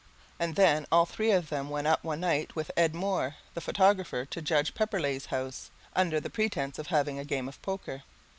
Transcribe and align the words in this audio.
And 0.39 0.55
then 0.55 0.87
all 0.91 1.05
three 1.05 1.29
of 1.29 1.49
them 1.49 1.69
went 1.69 1.85
up 1.85 2.03
one 2.03 2.21
night 2.21 2.55
with 2.55 2.71
Ed 2.75 2.95
Moore, 2.95 3.35
the 3.53 3.61
photographer, 3.61 4.25
to 4.25 4.41
Judge 4.41 4.73
Pepperleigh's 4.73 5.27
house 5.27 5.69
under 5.95 6.19
pretence 6.27 6.79
of 6.79 6.87
having 6.87 7.19
a 7.19 7.23
game 7.23 7.47
of 7.47 7.61
poker. 7.61 8.01